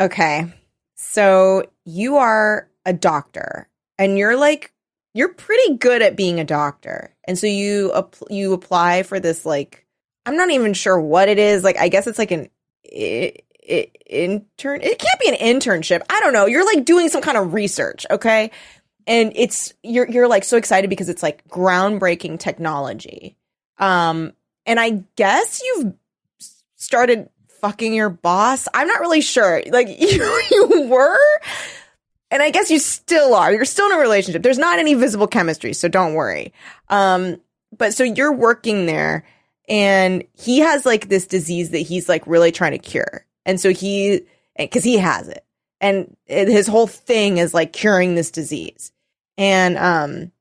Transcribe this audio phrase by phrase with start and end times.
[0.00, 0.46] Okay.
[0.96, 4.72] So you are a doctor and you're like
[5.12, 7.14] you're pretty good at being a doctor.
[7.24, 7.92] And so you
[8.30, 9.86] you apply for this like
[10.26, 11.62] I'm not even sure what it is.
[11.64, 12.48] Like I guess it's like an
[12.90, 13.34] i-
[13.68, 16.02] i- intern it can't be an internship.
[16.08, 16.46] I don't know.
[16.46, 18.50] You're like doing some kind of research, okay?
[19.06, 23.36] And it's you're you're like so excited because it's like groundbreaking technology.
[23.78, 24.32] Um
[24.66, 25.94] and I guess you've
[26.76, 27.28] started
[27.60, 28.68] fucking your boss.
[28.74, 29.62] I'm not really sure.
[29.66, 31.18] Like you, you were,
[32.30, 33.52] and I guess you still are.
[33.52, 34.42] You're still in a relationship.
[34.42, 36.52] There's not any visible chemistry, so don't worry.
[36.88, 37.40] Um,
[37.76, 39.24] but so you're working there,
[39.68, 43.72] and he has like this disease that he's like really trying to cure, and so
[43.72, 44.22] he,
[44.58, 45.44] because he has it,
[45.80, 48.90] and it, his whole thing is like curing this disease,
[49.38, 50.32] and um,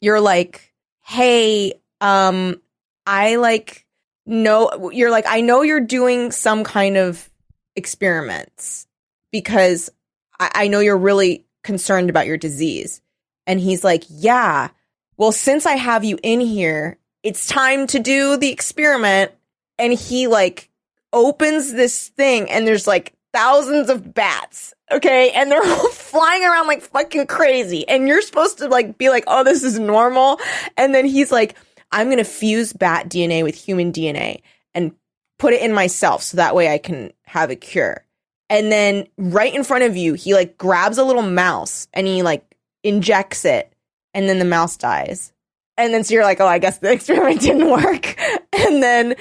[0.00, 0.72] you're like,
[1.02, 2.60] hey, um,
[3.06, 3.81] I like
[4.26, 7.28] know you're like I know you're doing some kind of
[7.76, 8.86] experiments
[9.30, 9.90] because
[10.38, 13.00] I, I know you're really concerned about your disease.
[13.46, 14.68] And he's like, Yeah,
[15.16, 19.32] well, since I have you in here, it's time to do the experiment.
[19.78, 20.70] And he like
[21.12, 24.74] opens this thing and there's like thousands of bats.
[24.90, 25.30] Okay.
[25.30, 27.88] And they're all flying around like fucking crazy.
[27.88, 30.38] And you're supposed to like be like, oh, this is normal.
[30.76, 31.56] And then he's like,
[31.92, 34.42] I'm going to fuse bat DNA with human DNA
[34.74, 34.92] and
[35.38, 38.04] put it in myself so that way I can have a cure.
[38.48, 42.22] And then right in front of you, he like grabs a little mouse and he
[42.22, 43.72] like injects it
[44.14, 45.32] and then the mouse dies.
[45.78, 48.16] And then so you're like, oh, I guess the experiment didn't work.
[48.54, 49.16] And then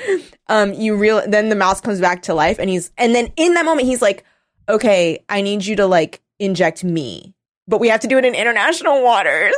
[0.47, 3.55] um you real then the mouse comes back to life and he's and then in
[3.55, 4.23] that moment he's like,
[4.69, 7.33] okay, I need you to like inject me.
[7.67, 9.55] But we have to do it in international waters.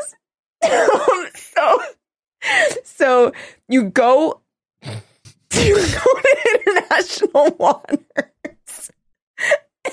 [0.63, 1.81] so
[2.83, 3.31] so
[3.67, 4.41] you go
[4.83, 8.91] you go to international waters.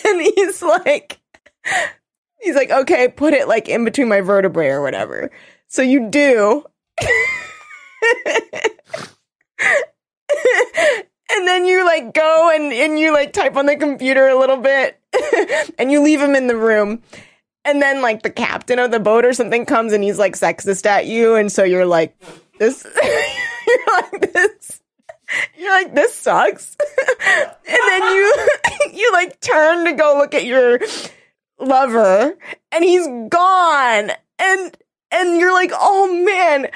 [0.07, 1.21] And he's like
[2.41, 5.31] he's like okay put it like in between my vertebrae or whatever.
[5.69, 6.65] So you do.
[11.33, 14.57] And then you like go and, and you like type on the computer a little
[14.57, 15.01] bit.
[15.79, 17.03] And you leave him in the room
[17.65, 20.87] and then like the captain of the boat or something comes and he's like sexist
[20.87, 21.35] at you.
[21.35, 22.17] And so you're like
[22.59, 22.87] this
[23.67, 24.83] you're like this
[25.59, 26.77] you're like this sucks.
[27.73, 28.49] And then you
[28.93, 30.81] you like turn to go look at your
[31.59, 32.37] lover
[32.73, 34.11] and he's gone.
[34.39, 34.77] And
[35.13, 36.67] and you're like oh man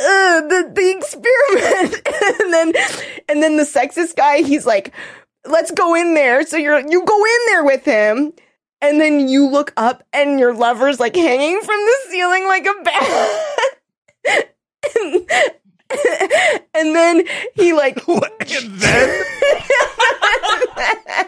[0.00, 2.40] uh, the the experiment.
[2.40, 2.72] And then
[3.28, 4.92] and then the sexist guy he's like
[5.44, 6.44] let's go in there.
[6.46, 8.32] So you're you go in there with him
[8.80, 12.74] and then you look up and your lover's like hanging from the ceiling like a
[12.84, 13.40] bat.
[14.96, 15.30] And,
[16.74, 19.24] and then he like and then?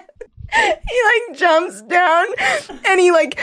[0.52, 1.00] He
[1.30, 2.26] like jumps down
[2.84, 3.38] and he like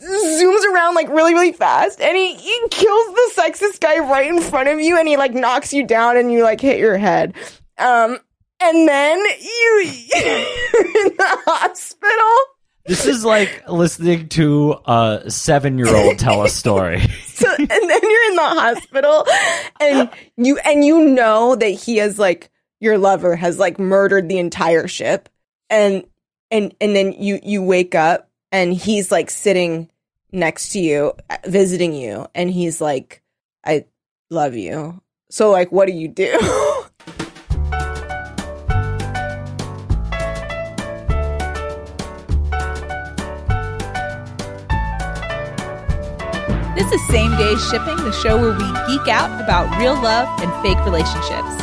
[0.00, 2.00] zooms around like really really fast.
[2.00, 5.34] And he, he kills the sexist guy right in front of you and he like
[5.34, 7.34] knocks you down and you like hit your head.
[7.76, 8.18] Um
[8.62, 12.51] and then you you're in the hospital
[12.84, 17.00] This is like listening to a seven year old tell a story.
[17.26, 19.26] so, and then you're in the hospital
[19.80, 22.50] and you and you know that he has like
[22.80, 25.28] your lover has like murdered the entire ship
[25.70, 26.04] and
[26.50, 29.88] and and then you you wake up and he's like sitting
[30.32, 31.12] next to you
[31.46, 33.22] visiting you and he's like
[33.64, 33.84] I
[34.28, 35.00] love you.
[35.30, 36.36] So like what do you do?
[47.12, 51.62] Same Day Shipping, the show where we geek out about real love and fake relationships.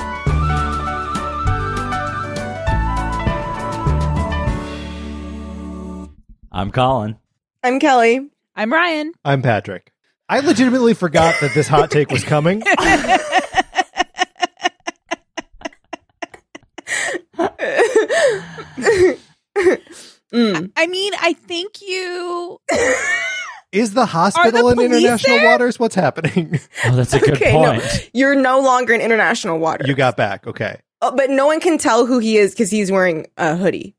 [6.51, 7.18] I'm Colin.
[7.63, 8.30] I'm Kelly.
[8.56, 9.12] I'm Ryan.
[9.25, 9.92] I'm Patrick.
[10.30, 12.62] I legitimately forgot that this hot take was coming.
[20.31, 20.72] Mm.
[20.75, 22.60] I mean, I think you.
[23.71, 25.51] Is the hospital in international there?
[25.51, 25.80] waters?
[25.80, 26.60] What's happening?
[26.86, 27.83] Oh, that's a good Okay, point.
[27.83, 27.89] no.
[28.13, 29.86] You're no longer in international water.
[29.88, 30.48] You got back.
[30.48, 30.80] Okay.
[31.01, 33.95] Oh, but no one can tell who he is because he's wearing a hoodie.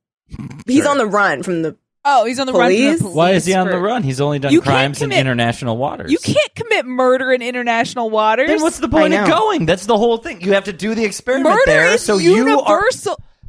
[0.66, 0.90] He's Sure.
[0.90, 1.76] on the run from the.
[2.04, 2.62] Oh, he's on the run.
[2.70, 2.98] From Police?
[2.98, 4.02] the police Why is he on the run?
[4.02, 6.10] He's only done You can't crimes in international waters.
[6.10, 8.48] You can't commit murder in international waters.
[8.48, 9.66] Then what's the point of going?
[9.66, 10.40] That's the whole thing.
[10.40, 12.88] You have to do the experiment murder there, is so you are.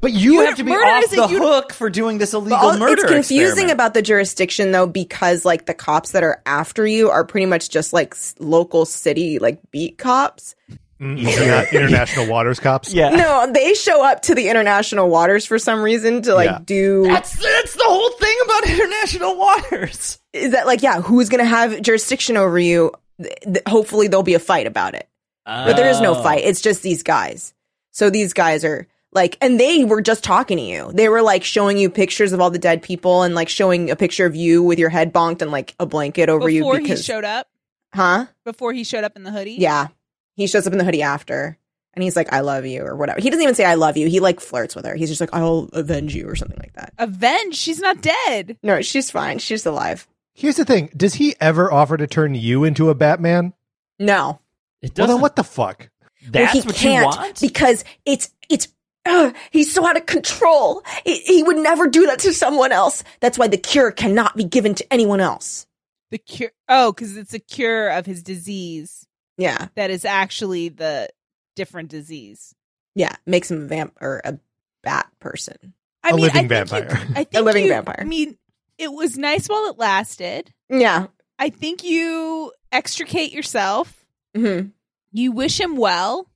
[0.02, 0.10] Universal.
[0.10, 2.34] But you Uni- have to be off is a the uni- hook for doing this
[2.34, 3.04] illegal all- murder.
[3.04, 3.72] it's confusing experiment.
[3.72, 7.70] about the jurisdiction though because like the cops that are after you are pretty much
[7.70, 10.56] just like s- local city like beat cops.
[11.02, 12.94] Mm, so international waters cops.
[12.94, 16.60] Yeah, No, they show up to the international waters for some reason to like Yeah.
[16.64, 17.04] do.
[17.06, 20.20] that's that's the whole thing about international waters.
[20.34, 21.02] is that like yeah?
[21.02, 22.92] Who's gonna have jurisdiction over you?
[23.22, 25.08] Th- th- hopefully there'll be a fight about it.
[25.44, 26.22] But there is no Oh.
[26.22, 26.44] fight.
[26.44, 27.54] It's just these guys.
[27.92, 30.92] So these guys are like, and they were just talking to you.
[30.94, 33.96] They were like showing you pictures of all the dead people and like showing a
[33.96, 37.00] picture of you with your head bonked and like a blanket over Before you Because,
[37.00, 37.48] he showed up.
[37.94, 38.28] huh?
[38.46, 39.54] Before he showed up in the hoodie.
[39.60, 39.88] Yeah.
[40.36, 41.58] He shows up in the hoodie after
[41.94, 43.20] and he's like, I love you or whatever.
[43.20, 44.08] He doesn't even say I love you.
[44.08, 44.96] He like flirts with her.
[44.96, 46.94] He's just like, I'll avenge you or something like that.
[46.98, 47.56] Avenge.
[47.56, 48.58] She's not dead.
[48.64, 49.40] No, she's fine.
[49.40, 50.08] She's alive.
[50.34, 53.52] Here's the thing: Does he ever offer to turn you into a Batman?
[54.00, 54.40] No.
[54.82, 55.16] It doesn't.
[55.16, 55.90] then what the fuck?
[56.30, 57.42] That's well, he what can't you want.
[57.42, 58.70] because it's it's
[59.06, 60.84] uh, he's so out of control.
[61.06, 63.04] He, he would never do that to someone else.
[63.20, 65.66] That's why the cure cannot be given to anyone else.
[66.12, 66.52] The cure.
[66.68, 69.08] Oh, because it's a cure of his disease
[69.38, 71.10] Yeah, that is actually the
[71.56, 72.54] different disease.
[72.96, 74.38] yeah, makes him a vamp or a
[74.84, 75.74] bat person.
[76.04, 76.56] I A mean, living I think you-
[76.90, 77.08] vampire.
[77.16, 77.98] I think living you- vampire.
[78.00, 78.38] I mean,
[78.78, 80.52] it was nice while it lasted.
[80.70, 81.08] Yeah.
[81.38, 84.06] I think you extricate yourself.
[84.36, 84.70] hmm
[85.12, 86.28] You wish him well,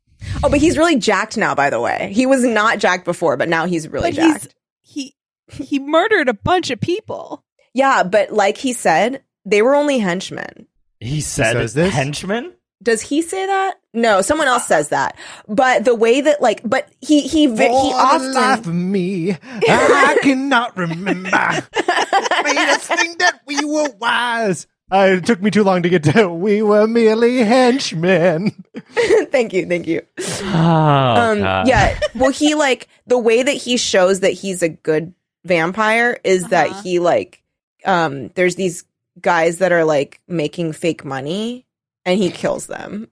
[0.44, 1.56] Oh, but he's really jacked now.
[1.56, 4.48] By the way, he was not jacked before, but now he's really but jacked.
[4.81, 5.16] he's
[5.50, 7.44] he he murdered a bunch of people.
[7.74, 10.68] Yeah, but like he said, they were only henchmen.
[11.00, 11.94] he said says this?
[11.94, 12.54] henchman.
[12.83, 13.75] Does he say that?
[13.94, 15.18] No, someone else says that.
[15.48, 18.75] But the way that like, but he he ve- he For the life often of
[18.75, 21.30] me, I cannot remember.
[21.30, 24.68] Made us think that we were wise.
[24.92, 26.30] Uh, it took me too long to get to.
[26.46, 28.52] We were merely henchmen.
[29.32, 30.02] thank you, thank you.
[30.20, 31.68] Oh, um God.
[31.68, 36.48] yeah well he like the way that he shows that he's a good vampire is
[36.50, 36.82] that Uh-huh.
[36.84, 37.42] he like
[37.86, 38.84] um there's these
[39.22, 41.66] guys that are like making fake money
[42.06, 43.08] and he kills them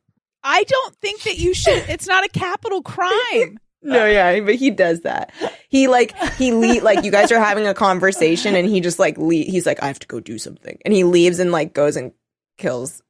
[0.46, 1.86] I don't think that you should.
[1.88, 3.58] It's not a capital crime.
[3.84, 5.32] no yeah but he does that
[5.70, 9.18] he like he le- like you guys are having a conversation and he just like
[9.18, 11.96] le- he's like i have to go do something and he leaves and like goes
[11.96, 12.12] and
[12.58, 13.02] kills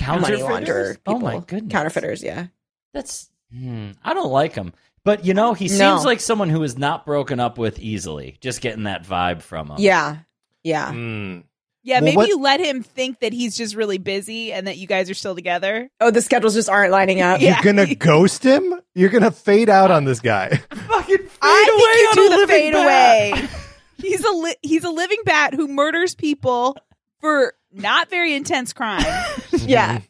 [0.00, 0.40] money Counterfeiters?
[0.42, 2.46] launderer people Oh my goodness, counterfeiters yeah
[2.94, 4.72] That's hmm, I don't like him.
[5.04, 5.96] But you know, he seems No.
[6.02, 8.36] like someone who is not broken up with easily.
[8.40, 9.76] Just getting that vibe from him.
[9.78, 10.18] yeah
[10.62, 11.42] yeah Mm.
[11.84, 14.76] Yeah, Well, maybe what- you let him think that he's just really busy and that
[14.78, 15.88] you guys are still together.
[16.00, 17.60] oh the schedules just aren't lining up Yeah.
[17.62, 18.74] You're gonna ghost him?
[18.94, 20.48] You're gonna fade out on this guy.
[20.70, 23.32] Fucking fade I away think you on do a the fade bat.
[23.40, 23.48] away.
[23.98, 26.76] he's a li- he's a living bat who murders people
[27.20, 29.04] for not very intense crime.
[29.52, 30.00] yeah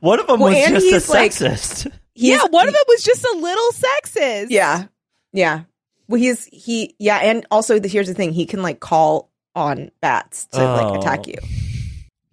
[0.00, 1.84] One of them Well, was and just he's a like- sexist.
[2.14, 4.46] He's- yeah, one of them was just a little sexist.
[4.50, 4.84] Yeah.
[5.32, 5.62] Yeah.
[6.08, 9.90] Well, he's he yeah, and also the, here's the thing: he can like call on
[10.00, 10.74] bats to Oh.
[10.76, 11.34] like attack you.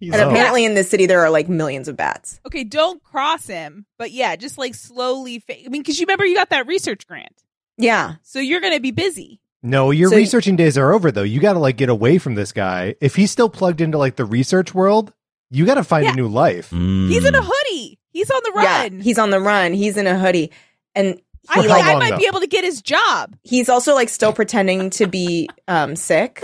[0.00, 2.38] He's And apparently, in this city, there are like millions of bats.
[2.46, 5.40] Okay, don't cross him, but yeah, just like slowly.
[5.40, 7.42] Fa- I mean, because you remember you got that research grant,
[7.76, 9.40] Yeah, so you're going to be busy.
[9.60, 11.24] No, your So- researching days are over though.
[11.24, 12.94] You gotta like get away from this guy.
[13.00, 15.12] If he's still plugged into like the research world,
[15.50, 16.12] you gotta find Yeah.
[16.12, 16.70] a new life.
[16.70, 17.50] He's in a Mm.
[17.50, 17.98] hoodie.
[18.12, 18.82] He's on the yeah.
[18.82, 19.00] run.
[19.00, 19.72] He's on the run.
[19.72, 20.52] He's in a hoodie,
[20.94, 22.18] and I For think how I might though?
[22.18, 23.34] be able to get his job.
[23.42, 26.40] he's also like still pretending to be um sick.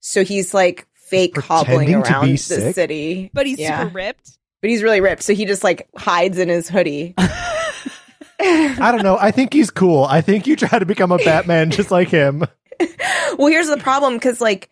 [0.00, 3.30] So he's like fake hobbling Pretending to around the sick?
[3.32, 3.84] But he's Yeah.
[3.84, 4.38] super ripped.
[4.60, 5.22] but he's really ripped.
[5.22, 7.14] So he just like hides in his hoodie.
[8.40, 9.16] I don't know.
[9.20, 10.04] I think he's cool.
[10.04, 12.44] I think you try to become a Batman just like him.
[13.36, 14.70] well, here's the problem because like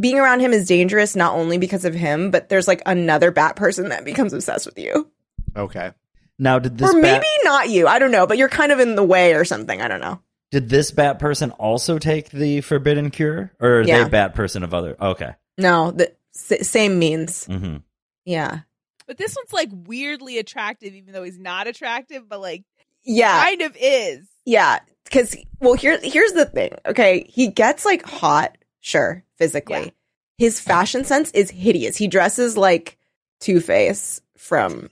[0.00, 3.56] being around him is dangerous not only because of him, but there's like another bat
[3.56, 5.10] person that becomes obsessed with you.
[5.56, 5.90] Okay.
[6.38, 7.86] Now, did this or maybe bat, not you.
[7.88, 9.82] I don't know, but you're kind of in the way or something.
[9.82, 10.20] I don't know.
[10.50, 14.04] Did this bat person also take the forbidden cure, or are Yeah.
[14.04, 14.96] they bat person of other?
[15.00, 15.32] Okay.
[15.58, 17.44] No, the s- same means.
[17.46, 17.76] hmm
[18.24, 18.60] Yeah.
[19.06, 22.64] But this one's like weirdly attractive, even though he's not attractive, but like
[23.04, 23.42] Yeah.
[23.42, 24.26] kind of is.
[24.44, 26.72] Yeah, because well, here here's the thing.
[26.86, 29.76] Okay, he gets like hot, sure, physically.
[29.84, 29.90] Yeah.
[30.38, 31.96] His fashion sense is hideous.
[31.96, 32.96] He dresses like
[33.40, 34.88] Two Face from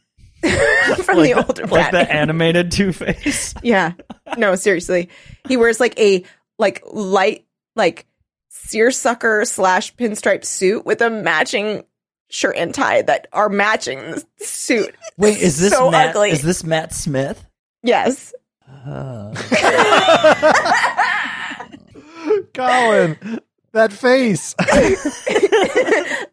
[1.05, 3.55] from like the older like the animated Two Face.
[3.63, 3.93] yeah,
[4.37, 5.09] no, seriously,
[5.49, 6.25] he wears like a
[6.59, 8.07] like light like
[8.49, 11.85] seersucker slash pinstripe suit with a matching
[12.29, 14.95] shirt and tie that are matching the suit.
[15.17, 16.11] Wait, is this so Matt?
[16.11, 16.31] ugly?
[16.31, 17.45] Is this Matt Smith?
[17.83, 18.35] Yes.
[18.69, 19.33] Uh,
[22.55, 23.41] Colin,
[23.77, 24.55] that face.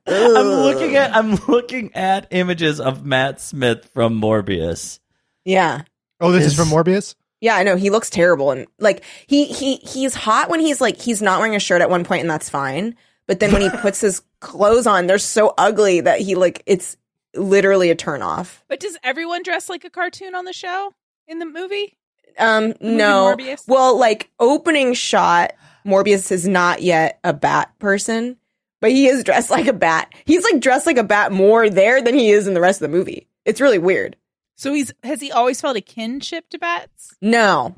[0.07, 5.00] I'm looking at I'm looking at images of Matt Smith from Morbius.
[5.45, 5.83] Yeah.
[6.19, 7.15] Oh, this is Is- from Morbius?
[7.41, 10.97] Yeah, I know he looks terrible and like he he he's hot when he's like
[11.01, 12.95] he's not wearing a shirt at one point and that's fine.
[13.27, 16.95] But then when he puts his clothes on, they're so ugly that he like it's
[17.35, 18.63] literally a turn off.
[18.69, 20.93] But does everyone dress like a cartoon on the show
[21.27, 21.97] in the movie?
[22.39, 23.35] Um movie no.
[23.35, 23.67] Morbius?
[23.67, 25.51] Well, like opening shot,
[25.86, 28.38] Morbius is not yet a bat person,
[28.82, 30.13] but he is dressed like a bat.
[30.25, 32.92] He's like dressed like a bat more there than he is in the rest of
[32.92, 33.28] the movie.
[33.46, 34.16] It's really weird.
[34.56, 37.16] So he's has he always felt a kinship to bats?
[37.22, 37.74] No.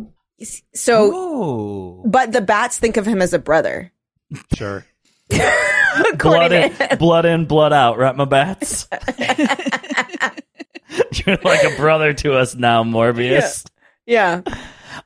[0.74, 3.92] So Oh, but the bats think of him as a brother.
[4.56, 4.86] Sure.
[6.18, 8.88] Blood in, blood in, blood out, right, my bats?
[11.14, 13.66] You're like a brother to us now, Morbius.
[14.06, 14.42] Yeah.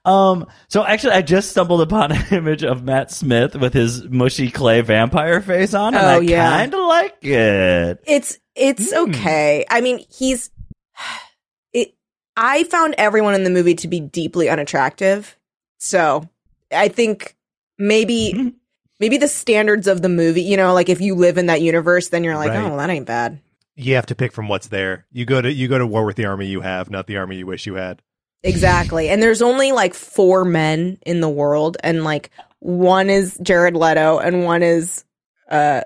[0.05, 4.51] Um, so actually, I just stumbled upon an image of Matt Smith with his mushy
[4.51, 6.50] clay vampire face on, and Oh, I yeah.
[6.50, 8.03] kind of like it.
[8.08, 9.10] It's it's Hmm.
[9.12, 9.65] okay.
[9.69, 10.51] I mean, he's
[11.74, 11.93] it
[12.36, 15.38] I found everyone in the movie to be deeply unattractive.
[15.79, 16.27] So,
[16.72, 17.36] I think
[17.77, 18.53] maybe
[19.00, 22.10] maybe the standards of the movie, you know, like if you live in that universe,
[22.10, 22.63] then you're like, Right.
[22.63, 23.39] "Oh, well, that ain't bad."
[23.75, 25.05] You have to pick from what's there.
[25.13, 27.38] You go to you go to war with the army you have, not the army
[27.38, 28.01] you wish you had.
[28.43, 29.10] Exactly.
[29.10, 32.29] And there's only like four men in the world and like
[32.60, 35.03] one is Jared Leto and one is
[35.50, 35.81] uh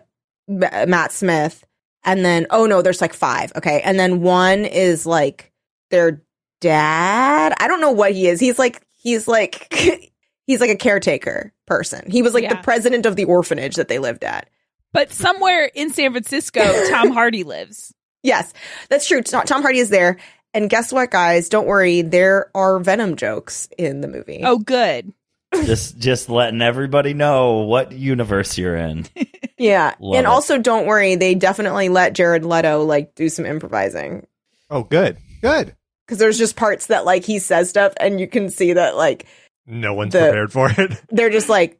[0.47, 1.63] Matt Smith
[2.03, 3.51] and then oh no, there's like five.
[3.55, 3.81] Okay.
[3.83, 5.51] And then one is like
[5.89, 6.21] their
[6.61, 7.53] dad.
[7.59, 8.39] I don't know what he is.
[8.39, 9.73] He's like he's like
[10.47, 12.09] he's like a caretaker person.
[12.09, 14.49] He was like the president of the orphanage that they lived at.
[14.91, 17.93] But somewhere in San Francisco, Tom Hardy lives.
[18.25, 18.53] Yes,
[18.87, 19.21] that's true.
[19.21, 20.17] Tom Hardy is there.
[20.53, 21.49] And guess what, guys?
[21.49, 22.01] Don't worry.
[22.03, 24.41] There are Venom jokes in the movie.
[24.43, 25.11] Oh, good.
[25.55, 29.05] just, just letting everybody know what universe you're in.
[29.55, 29.93] Yeah.
[29.99, 30.29] Love and it.
[30.29, 34.25] also don't worry, they definitely let Jared Leto like do some improvising.
[34.69, 35.15] Oh, good.
[35.41, 35.73] Good.
[36.07, 39.25] Cuz there's just parts that like he says stuff and you can see that like
[39.65, 40.99] No one's The- prepared for it.
[41.11, 41.79] they're just like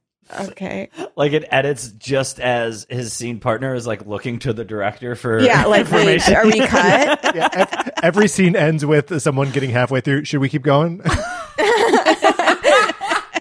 [0.49, 0.89] okay.
[1.15, 5.39] Like it edits just as his scene partner is like looking to the director for
[5.41, 6.35] Yeah, like wait, information.
[6.35, 7.35] are we cut?
[7.35, 10.25] yeah, ev- every scene ends with someone getting halfway through.
[10.25, 11.01] Should we keep going?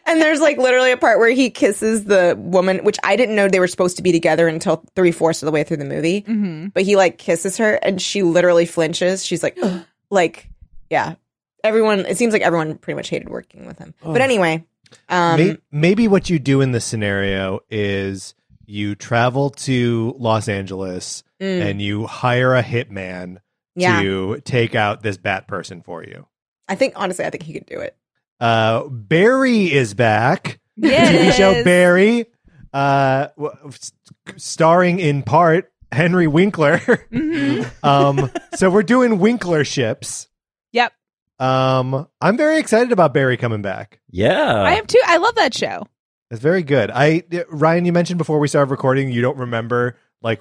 [0.07, 3.49] and there's like literally a part where he kisses the woman, which I didn't know
[3.49, 6.23] they were supposed to be together until three fourths of the way through the movie.
[6.23, 6.69] Mm-hmm.
[6.69, 9.25] But he like kisses her and she literally flinches.
[9.25, 9.59] She's like,
[10.11, 10.49] like,
[10.91, 11.15] yeah.
[11.65, 13.95] Everyone, it seems like everyone pretty much hated working with him.
[14.03, 14.65] But anyway,
[15.09, 18.35] um, May- maybe what you do in this scenario is
[18.67, 23.39] you travel to Los Angeles mm, and you hire a hitman
[23.75, 24.03] yeah.
[24.03, 26.27] to take out this bat person for you.
[26.69, 27.97] I think honestly, I think he could do it.
[28.41, 30.61] Uh, Barry is back.
[30.77, 31.11] Yes.
[31.13, 32.27] TV show Barry,
[32.73, 33.29] uh,
[34.37, 36.79] starring in part Henry Winkler.
[36.79, 37.71] Mhm.
[37.85, 40.29] um, so we're doing Winkler ships.
[41.43, 41.51] Yep.
[41.51, 44.01] Um, I'm very excited about Barry coming back.
[44.11, 44.63] yeah.
[44.63, 45.01] I am too.
[45.07, 45.87] I love that show.
[46.31, 46.91] It's very good.
[46.95, 50.41] I Ryan, you mentioned before we started recording, you don't remember like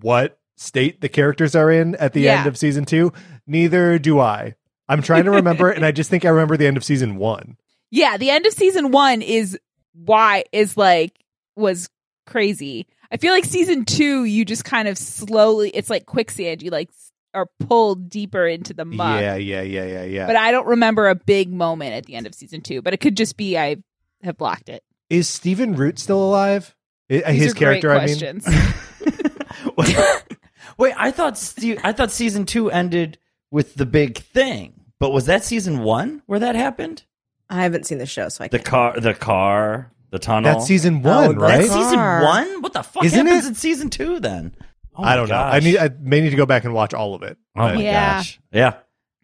[0.00, 2.38] what state the characters are in at the Yeah.
[2.38, 3.12] end of season two.
[3.46, 4.54] Neither do I.
[4.88, 7.56] I'm trying to remember, and I just think I remember the end of season one.
[7.90, 9.58] Yeah, the end of season one is
[9.94, 11.18] why is like
[11.56, 11.88] was
[12.26, 12.86] crazy.
[13.10, 15.70] I feel like season two, you just kind of slowly.
[15.70, 16.62] It's like quicksand.
[16.62, 19.20] You like s- are pulled deeper into the muck.
[19.20, 20.26] Yeah, yeah, yeah, yeah, yeah.
[20.26, 22.80] But I don't remember a big moment at the end of season two.
[22.82, 23.76] But it could just be I
[24.22, 24.82] have blocked it.
[25.10, 26.74] Is Stephen Root still alive?
[27.08, 28.18] These His are great character, I mean.
[28.18, 28.48] questions.
[29.76, 29.96] Wait,
[30.78, 33.18] wait, I thought Steve, I thought season two ended
[33.50, 34.72] with the big thing.
[35.00, 37.04] But was that season one where that happened?
[37.50, 38.66] I haven't seen the show, so I The can't.
[38.66, 40.52] car, the car, the tunnel.
[40.52, 41.58] That's season Oh, one, that's right?
[41.60, 42.62] That's season one.
[42.62, 43.48] What the fuck Isn't happens it?
[43.50, 44.54] in season two then?
[44.96, 45.36] Oh I don't know.
[45.36, 45.76] I need.
[45.78, 47.36] I may need to go back and watch all of it.
[47.56, 48.18] Oh my Yeah.
[48.18, 48.40] gosh.
[48.52, 48.74] Yeah.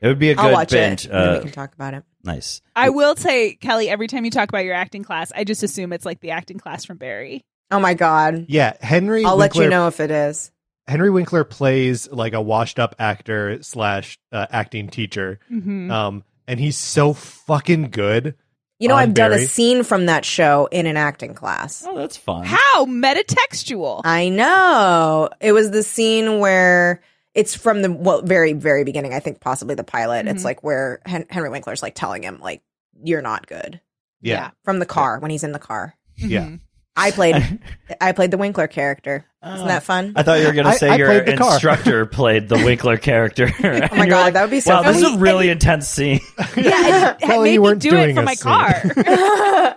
[0.01, 1.05] It would be a good I'll watch binge.
[1.05, 1.11] it.
[1.11, 2.05] and then Uh, we can talk about it.
[2.25, 2.63] nice.
[2.75, 5.93] I will say, Kelly, every time you talk about your acting class, I just assume
[5.93, 7.43] it's like the acting class from Barry.
[7.71, 8.47] Oh my god.
[8.49, 9.25] Yeah, Henry.
[9.25, 10.51] I'll let you know if it is.
[10.89, 15.91] Henry Winkler plays like a washed-up actor slash uh, acting teacher, Mm-hmm.
[15.91, 18.35] um, and he's so fucking good.
[18.81, 21.85] You know, I've done a scene from that show in an acting class.
[21.87, 22.45] Oh, that's fun.
[22.47, 24.01] How metatextual?
[24.05, 25.29] I know.
[25.41, 27.03] It was the scene where
[27.35, 29.13] it's from the well, very, very beginning.
[29.15, 30.27] I think possibly the pilot.
[30.27, 30.45] It's Mhm.
[30.47, 32.63] like where Hen- Henry Winkler's like telling him, like,
[33.03, 33.81] you're not good.
[34.23, 35.95] Yeah, From the car when he's in the car.
[36.17, 36.49] yeah.
[36.97, 37.61] I played
[38.01, 39.27] I played the Winkler character.
[39.45, 40.13] Isn't that fun?
[40.17, 41.53] I thought you were going to say I your played the car.
[41.55, 43.51] instructor played the Winkler character.
[43.63, 46.21] Oh my god, that would be so wow, this is a really intense scene.
[46.57, 49.77] Yeah, it, it you weren't do doing it for my car.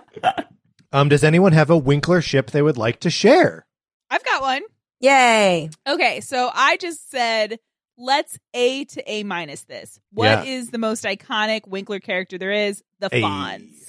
[0.92, 3.66] Um, does anyone have a Winkler ship they would like to share?
[4.10, 4.62] I've got one.
[5.00, 5.70] Yay.
[5.88, 7.58] Okay, so I just said
[7.98, 9.98] let's A to A minus this.
[10.12, 10.70] What is Yeah.
[10.72, 12.82] the most iconic Winkler character there is?
[13.00, 13.22] The A.
[13.22, 13.83] Fonz.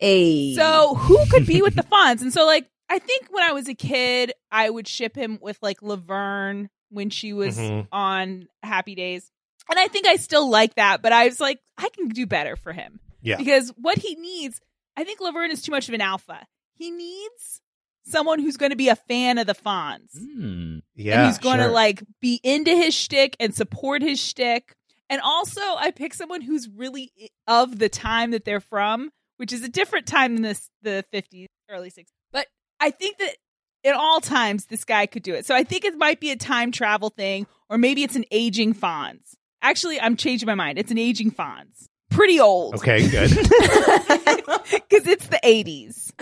[0.00, 2.22] A So who could be with the Fonz?
[2.22, 5.58] And so like I think when I was a kid, I would ship him with
[5.62, 7.88] like Laverne when she was Mhm.
[7.90, 9.30] on Happy Days.
[9.68, 12.54] And I think I still like that, but I was like, I can do better
[12.54, 13.00] for him.
[13.22, 13.36] Yeah.
[13.38, 14.60] Because what he needs,
[14.96, 16.46] I think Laverne is too much of an alpha.
[16.74, 17.60] He needs
[18.06, 20.16] someone who's going to be a fan of the Fonz.
[20.16, 20.78] Hmm.
[20.94, 21.72] Yeah, and he's going to sure.
[21.72, 24.76] like be into his shtick and support his shtick.
[25.10, 27.10] And also, I pick someone who's really
[27.48, 31.46] of the time that they're from, which is a different time than this the 50s,
[31.70, 32.06] early 60s.
[32.32, 32.46] But
[32.80, 33.36] I think that
[33.84, 35.46] in all times, this guy could do it.
[35.46, 38.74] So I think it might be a time travel thing, or maybe it's an aging
[38.74, 39.34] Fonz.
[39.62, 40.78] Actually, I'm changing my mind.
[40.78, 41.86] It's an aging Fonz.
[42.10, 42.76] Pretty old.
[42.76, 43.30] Okay, good.
[43.36, 46.12] because it's the 80s.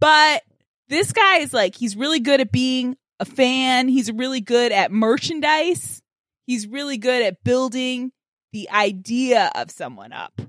[0.00, 0.42] But
[0.88, 3.88] this guy is like, he's really good at being a fan.
[3.88, 6.02] He's really good at merchandise.
[6.46, 8.12] He's really good at building
[8.52, 10.40] the idea of someone up.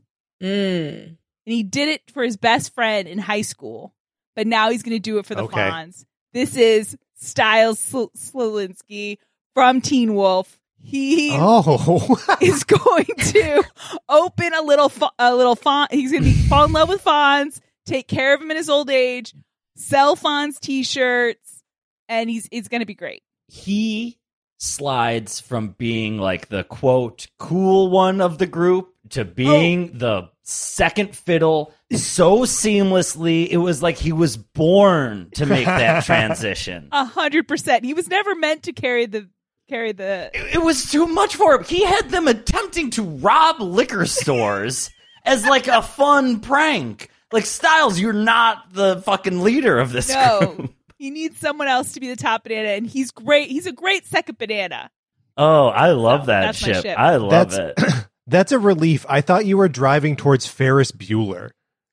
[0.42, 1.18] Mm.
[1.46, 3.94] And he did it for his best friend in high school,
[4.36, 5.60] but now he's going to do it for the Okay.
[5.60, 6.06] Fonz.
[6.34, 9.18] This is Stiles Sl- Stilinski
[9.54, 10.60] from Teen Wolf.
[10.82, 13.64] He oh, is going to
[14.08, 15.92] open a little fa- a little font.
[15.92, 18.70] He's going to be fall in love with Fonz, take care of him in his
[18.70, 19.34] old age,
[19.76, 21.64] sell Fonz t-shirts,
[22.08, 23.24] and he's it's going to be great.
[23.48, 24.20] He
[24.58, 29.26] slides from being like the quote cool one of the group to oh.
[29.26, 33.48] being the second fiddle so seamlessly.
[33.50, 36.90] It was like he was born to make that transition.
[36.92, 37.84] A hundred percent.
[37.84, 39.28] He was never meant to carry the
[39.68, 40.30] carry the.
[40.34, 41.64] It was too much for him.
[41.64, 44.92] He had them attempting to rob liquor stores
[45.26, 47.10] as like a fun prank.
[47.32, 50.74] Like Stiles, you're not the fucking leader of this No, group.
[50.98, 53.50] he needs someone else to be the top banana, and he's great.
[53.50, 54.90] He's a great second banana.
[55.36, 56.84] Oh, I love So, that ship.
[56.84, 56.98] ship.
[56.98, 58.06] I love That's- it.
[58.28, 59.06] that's a relief.
[59.10, 61.52] I thought you were driving towards Ferris Bueller.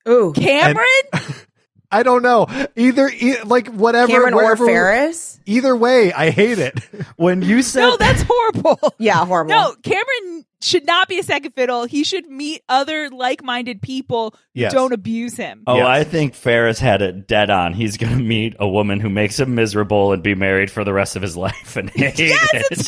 [0.08, 0.32] Ooh.
[0.34, 0.86] Cameron,
[1.90, 2.46] I don't know.
[2.74, 4.08] Either e- like whatever.
[4.10, 5.38] Cameron or Ferris?
[5.46, 6.80] Either way, I hate it.
[7.16, 8.78] When you said no, that's horrible.
[8.98, 9.50] Yeah, horrible.
[9.54, 11.84] No, Cameron should not be a second fiddle.
[11.84, 14.72] He should meet other like-minded people who Yes.
[14.72, 15.62] don't abuse him.
[15.66, 15.86] Oh, Yes.
[15.86, 17.74] I think Ferris had it dead on.
[17.74, 20.92] He's going to meet a woman who makes him miserable and be married for the
[20.92, 22.66] rest of his life and hate yes, it.
[22.70, 22.82] it's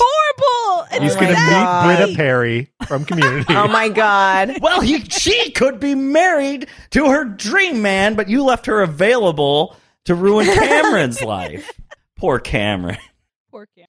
[0.64, 0.88] horrible.
[0.92, 3.44] And He's going to meet Britta Perry from Community.
[3.54, 4.58] Oh my god.
[4.60, 9.76] well, he she could be married to her dream man, but you left her available
[10.04, 11.70] to ruin Cameron's life.
[12.16, 12.98] Poor Cameron.
[13.50, 13.88] Poor Cameron.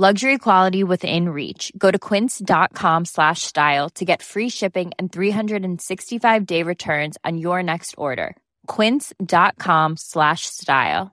[0.00, 1.72] Luxury quality within reach.
[1.76, 7.64] Go to quince.com slash style to get free shipping and 365 day returns on your
[7.64, 8.36] next order.
[8.68, 11.12] Quince.com slash style.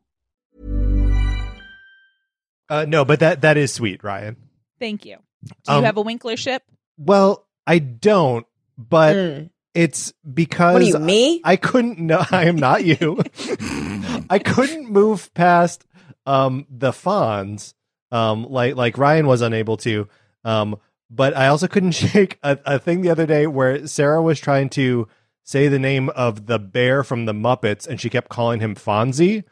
[2.70, 4.36] Uh, no, but that that is sweet, Ryan.
[4.80, 5.18] Thank you.
[5.66, 6.62] Do you Um, have a Winkler ship?
[6.98, 8.46] Well, I don't,
[8.78, 9.50] but Mm.
[9.74, 11.42] it's because What are you, me?
[11.44, 13.18] I couldn't no I am not you.
[14.30, 15.86] I couldn't move past
[16.28, 17.74] um the Fonz
[18.12, 20.08] um like like Ryan was unable to
[20.44, 20.78] um
[21.10, 24.70] but I also couldn't shake a, a thing the other day where Sarah was trying
[24.70, 25.08] to
[25.44, 29.44] say the name of the bear from the Muppets and she kept calling him Fonzie.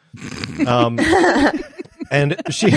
[0.68, 1.00] Um
[2.12, 2.70] and she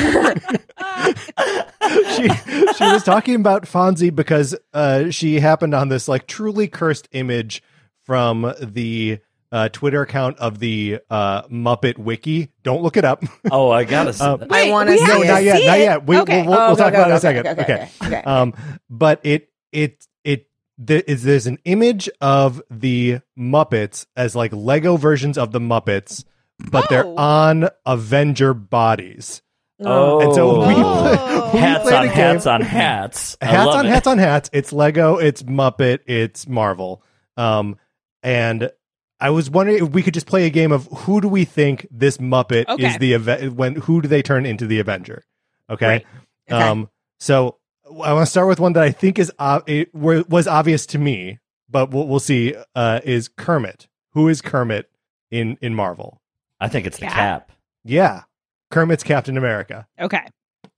[2.15, 2.29] she
[2.75, 7.63] she was talking about Fonzie because uh, she happened on this like truly cursed image
[8.05, 9.19] from the
[9.57, 12.51] uh, Twitter account of the uh, Muppet Wiki.
[12.63, 13.23] Don't look it up.
[13.51, 14.53] Oh, I gotta see Uh, that.
[14.53, 15.27] I Wait, want to we see no, it.
[15.29, 16.07] not yet, see not yet.
[16.07, 16.43] We, Okay.
[16.43, 17.47] We'll, we'll, Oh, we'll okay, talk okay, about it in a second.
[17.47, 17.89] okay, Okay.
[18.03, 18.23] okay, okay.
[18.25, 18.55] Um,
[18.91, 24.97] but it it it there is there's an image of the Muppets as like Lego
[24.99, 26.25] versions of the Muppets,
[26.71, 27.17] but they're Oh.
[27.17, 29.41] on Avenger bodies.
[29.79, 31.51] Oh, And so we, Oh.
[31.53, 33.37] we hats on hats on hats.
[33.43, 33.89] I hats on it.
[33.91, 34.51] hats on hats.
[34.53, 37.03] It's Lego, it's Muppet, it's Marvel.
[37.37, 37.77] Um,
[38.23, 38.71] and
[39.21, 41.87] I was wondering if we could just play a game of who do we think
[41.91, 42.87] this Muppet Okay.
[42.87, 45.25] is the event when who do they turn into the Avenger?
[45.71, 46.05] Okay.
[46.51, 46.63] Okay.
[46.63, 50.47] Um, so I want to start with one that I think is uh, it was
[50.47, 52.55] obvious to me, but we'll, we'll see.
[52.75, 53.89] Uh, is Kermit?
[54.13, 54.91] Who is Kermit
[55.31, 56.21] in in Marvel?
[56.61, 57.15] I think it's the Cap.
[57.49, 57.53] cap.
[57.85, 58.23] Yeah,
[58.71, 59.87] Kermit's Captain America.
[60.01, 60.27] Okay.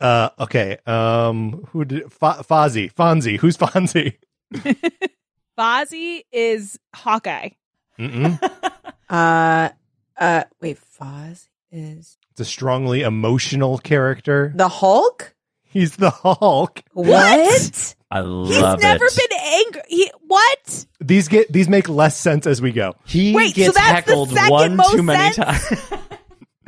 [0.01, 0.79] Uh, okay.
[0.87, 2.93] Um, who did F- Fozzie?
[2.93, 3.39] Fonzie?
[3.39, 4.17] Who's Fonzie?
[5.59, 7.51] Fozzie is Hawkeye.
[7.99, 8.39] Mm-mm.
[9.11, 9.71] Uh,
[10.19, 14.53] uh, wait, Foz is It's a strongly emotional character.
[14.55, 15.35] the Hulk.
[15.63, 16.83] He's the Hulk.
[16.93, 17.95] What?
[18.11, 18.53] I love it.
[18.53, 19.17] He's love never it.
[19.31, 19.83] been angry.
[19.89, 20.87] He, what?
[21.01, 22.97] These get these make less sense as we go.
[23.07, 25.69] he Wait, so gets that's the heckled second one most too many sense?
[25.69, 25.83] times.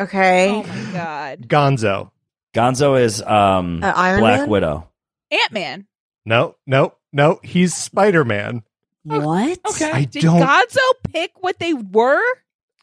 [0.01, 0.49] Okay.
[0.51, 1.41] Oh my god.
[1.47, 2.11] Gonzo.
[2.55, 4.49] Gonzo is um Uh, Iron Black Man?
[4.49, 4.89] Widow.
[5.31, 5.87] Ant Man.
[6.25, 7.39] No, no, no.
[7.43, 8.63] He's Spider Man.
[9.05, 9.59] What?
[9.71, 9.91] Okay.
[9.91, 10.79] I Did don't- Gonzo
[11.13, 12.21] pick what they were?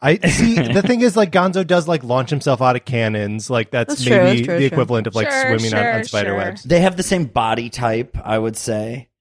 [0.01, 0.55] I see.
[0.73, 3.49] the thing is, like Gonzo does like launch himself out of cannons.
[3.49, 4.75] Like that's, That's true, maybe that's true, the that's true.
[4.77, 6.37] equivalent of like Sure, swimming on, sure, on spider sure.
[6.37, 6.63] webs.
[6.63, 9.09] They have the same body type, I would say.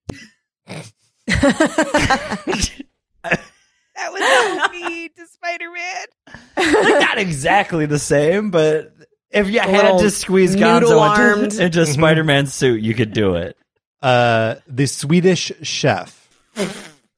[3.98, 6.06] That was not me to Spider Man.
[6.84, 8.92] like not exactly the same, but
[9.30, 11.42] if you A had little to squeeze noodle Gonzo armed.
[11.44, 13.56] into, into Spider Man's suit, you could do it.
[14.02, 16.25] Uh, the Swedish chef.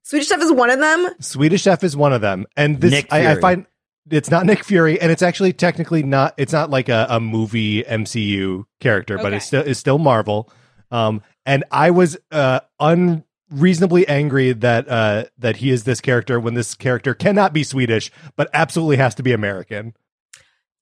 [0.02, 1.08] Swedish Chef is one of them.
[1.20, 3.66] Swedish chef is one of them, and this Nick I, I find
[4.10, 6.32] it's not Nick Fury, and it's actually technically not.
[6.38, 9.36] It's not like a, a movie MCU character, but Okay.
[9.36, 10.50] it's still it's still Marvel.
[10.90, 16.54] Um, and I was uh unreasonably angry that uh that he is this character when
[16.54, 19.92] this character cannot be Swedish, but absolutely has to be American.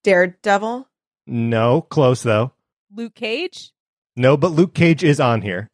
[0.04, 0.88] Daredevil.
[1.26, 2.52] No, close though.
[2.94, 3.72] Luke Cage.
[4.14, 5.68] No, but Luke Cage is on here.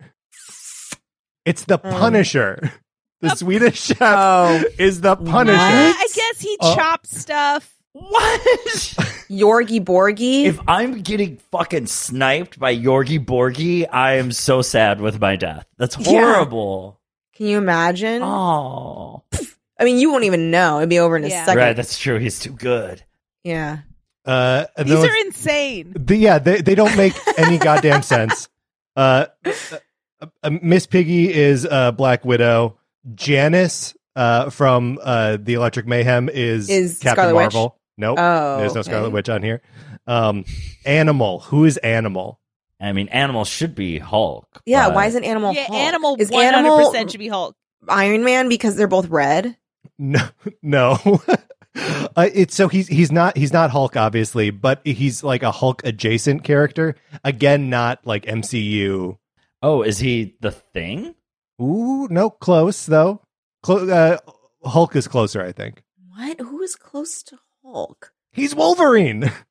[1.44, 1.92] It's the Um.
[1.92, 2.72] Punisher.
[3.20, 4.62] The Swedish chef Oh.
[4.78, 5.56] is the Punisher.
[5.56, 5.96] What?
[5.96, 6.74] I guess he Oh.
[6.74, 7.72] chops stuff.
[7.92, 8.40] What?
[9.30, 10.46] Yorgi Borgi.
[10.46, 15.66] if I'm getting fucking sniped by Yorgi Borgi, I am so sad with my death.
[15.78, 16.04] That's Yeah.
[16.20, 17.00] horrible.
[17.36, 18.22] Can you imagine?
[18.22, 19.22] Oh,
[19.78, 20.78] I mean, you won't even know.
[20.78, 21.44] It'd be over in a Yeah.
[21.44, 21.58] second.
[21.60, 21.76] right.
[21.76, 22.18] That's true.
[22.18, 23.02] He's too good.
[23.44, 23.78] yeah.
[24.24, 25.92] Uh, These those- are insane.
[25.96, 28.48] the, yeah, they they don't make any goddamn sense.
[28.94, 29.26] Uh,
[30.42, 32.78] uh, Miss Piggy is uh, Black Widow.
[33.14, 37.54] Janice uh, from uh, the Electric Mayhem is, Is Captain Scarlet Witch?
[37.54, 37.78] Marvel.
[37.98, 38.90] Nope, Oh, there's no okay.
[38.90, 39.60] Scarlet Witch on here.
[40.06, 40.44] Um,
[40.86, 41.40] Animal.
[41.40, 42.38] Who is Animal?
[42.80, 44.62] I mean, Animal should be Hulk.
[44.66, 44.88] Yeah.
[44.88, 45.52] but- Why is an animal?
[45.52, 45.78] yeah, Hulk?
[45.78, 47.54] animal is one hundred animal should be Hulk.
[47.88, 49.56] Iron Man because they're both red.
[49.98, 50.20] No,
[50.62, 50.98] no.
[51.76, 55.82] uh, it's so he's he's not he's not Hulk obviously, but he's like a Hulk
[55.84, 56.96] adjacent character.
[57.24, 59.18] Again, not like MCU.
[59.62, 61.14] Oh, is he the thing?
[61.60, 63.22] Ooh, no, close though.
[63.62, 64.18] Clo- uh,
[64.64, 65.82] Hulk is closer, I think.
[66.16, 66.40] What?
[66.40, 68.12] Who is close to Hulk?
[68.32, 69.30] He's Wolverine.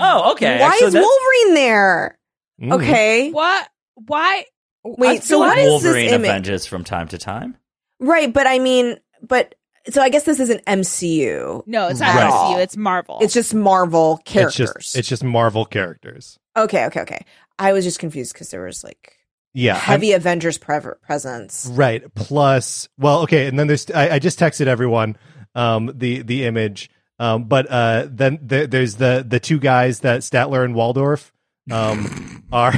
[0.00, 0.60] Oh, okay.
[0.60, 2.18] Why Actually, is that's- Wolverine there?
[2.62, 2.72] Mm.
[2.74, 3.32] Okay.
[3.32, 3.68] What?
[3.96, 4.44] Why?
[4.84, 5.24] Wait.
[5.24, 6.28] So like what is Wolverine this image?
[6.28, 7.56] Avengers from time to time?
[7.98, 9.56] Right, but I mean, but
[9.90, 11.64] so I guess this isn't MCU.
[11.66, 12.30] No, it's not Right.
[12.30, 12.62] MCU.
[12.62, 13.18] It's Marvel.
[13.20, 14.72] It's just Marvel It's characters.
[14.76, 16.38] just it's just Marvel characters.
[16.56, 17.24] okay, okay, okay.
[17.58, 19.16] I was just confused because there was like
[19.54, 21.68] Yeah, I'm- heavy Avengers pre- presence.
[21.72, 22.02] right.
[22.14, 25.16] Plus, well, okay, and then there's I, I just texted everyone
[25.54, 26.90] um the the image.
[27.20, 31.32] Um, but uh, then there, there's the the two guys that Statler and Waldorf
[31.70, 32.74] um, are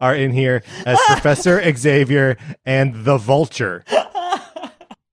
[0.00, 3.84] are in here as Professor Xavier and the Vulture.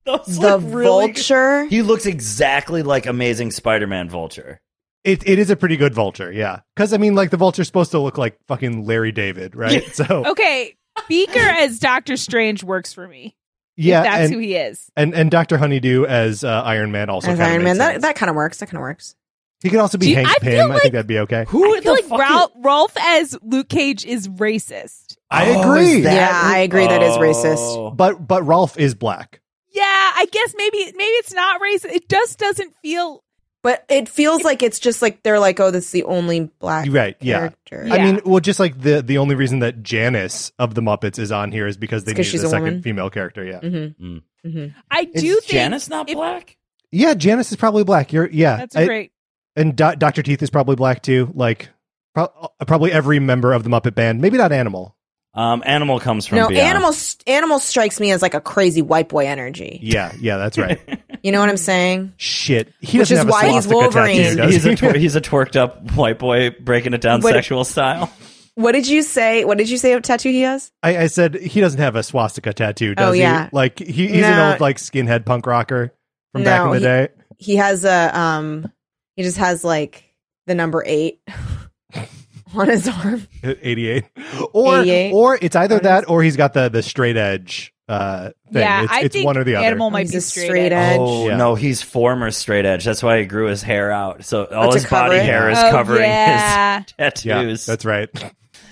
[0.05, 1.65] The really- vulture.
[1.65, 4.61] He looks exactly like Amazing Spider-Man Vulture.
[5.03, 6.61] It it is a pretty good Vulture, yeah.
[6.75, 9.83] Because I mean, like the Vulture's supposed to look like fucking Larry David, right?
[9.93, 10.76] So Okay,
[11.07, 13.35] Beaker as Doctor Strange works for me.
[13.75, 14.89] yeah, if that's and, who he is.
[14.95, 17.77] and and Doctor Honeydew as uh, Iron Man also As Iron Man.
[17.77, 18.01] That sense.
[18.03, 18.57] that kind of works.
[18.59, 19.15] That kind of works.
[19.61, 20.71] he could also be you- Hank I feel Pym.
[20.71, 21.45] I think that'd be okay.
[21.47, 25.17] Who I feel like Ralph, Rolf as Luke Cage is racist.
[25.29, 25.97] I Oh, agree.
[25.99, 27.19] is that Yeah, I agree that is Oh.
[27.19, 27.97] racist.
[27.97, 29.41] But but Rolf is black.
[29.73, 31.91] Yeah, I guess maybe maybe it's not racist.
[31.93, 33.23] It just doesn't feel.
[33.67, 36.87] But it feels like it's just like they're like, oh, this is the only black
[36.89, 37.39] Right, yeah.
[37.39, 37.83] character.
[37.85, 37.93] Yeah.
[37.95, 41.33] I mean, well, just like the the only reason that Janice of the Muppets is
[41.33, 42.81] on here is because they It's 'cause needed she's a a second woman.
[42.81, 43.43] female character.
[43.43, 44.17] Yeah, Mm-hmm.
[44.47, 44.67] Mm-hmm.
[44.89, 46.55] I Is do think Janice not if- black?
[46.93, 47.13] yeah.
[47.13, 48.13] Janice is probably black.
[48.13, 48.55] You're yeah.
[48.57, 49.11] That's a I- great.
[49.57, 51.29] and Do- Doctor Teeth is probably black too.
[51.35, 51.67] Like
[52.15, 52.31] pro-
[52.65, 54.21] probably every member of the Muppet Band.
[54.21, 54.95] Maybe not Animal.
[55.37, 56.67] Um, Animal comes from No, beyond.
[56.67, 56.93] animal
[57.27, 59.79] animal strikes me as like a crazy white boy energy.
[59.83, 60.79] Yeah, yeah, that's right.
[61.23, 62.13] You know what I'm saying?
[62.17, 64.17] Shit, he Which doesn't is have a why he's Wolverine.
[64.21, 64.71] tattoo, does He's he?
[64.71, 68.11] a twer- he's a twerked up white boy breaking it down What- sexual style.
[68.53, 69.43] What did you say?
[69.43, 69.93] What did you say?
[69.95, 70.71] What tattoo he has?
[70.83, 73.21] I, I said he doesn't have a swastika tattoo, does Oh, he?
[73.21, 73.49] yeah.
[73.51, 75.93] Like he, he's an old like skinhead punk rocker
[76.33, 77.07] from back in the he- day.
[77.39, 78.71] He has a um.
[79.15, 80.03] He just has like
[80.45, 81.19] the number eight
[82.55, 83.27] on his arm.
[83.43, 84.05] 88
[84.53, 85.11] or 88.
[85.13, 88.91] or it's either that or he's got the the straight edge uh thing Yeah, it's,
[88.91, 90.93] I it's think one or the other Animal might He's be straight, straight edge.
[90.95, 90.99] edge.
[90.99, 91.37] Oh Yeah.
[91.37, 92.83] no, he's former straight edge.
[92.83, 94.25] That's why he grew his hair out.
[94.25, 96.79] So all to his body hair is Oh, covering yeah.
[96.83, 97.25] his tattoos.
[97.25, 98.09] yeah that's right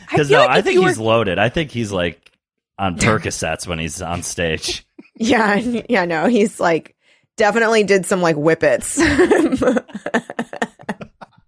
[0.09, 1.39] Because no, like I think were- he's loaded.
[1.39, 2.29] I think he's like
[2.77, 4.85] on Percocets when he's on stage.
[5.17, 6.93] Yeah, yeah, no, he's like
[7.37, 8.99] definitely did some like whippets.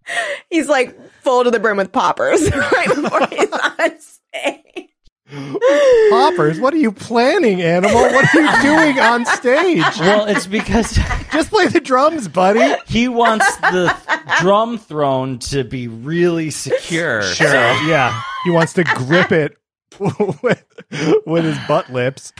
[0.49, 4.89] he's like full to the brim with poppers right before he's on stage.
[6.09, 6.59] poppers?
[6.59, 8.01] What are you planning animal?
[8.01, 9.83] What are you doing on stage?
[9.99, 10.97] Well, it's because
[11.31, 12.75] just play the drums buddy.
[12.87, 13.95] He wants the
[14.39, 17.21] drum throne to be really secure.
[17.23, 17.53] sure So
[17.85, 18.21] yeah.
[18.43, 19.57] He wants to grip it
[19.99, 20.63] with,
[21.25, 22.31] with his butt lips